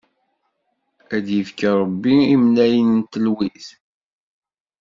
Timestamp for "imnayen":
2.33-2.91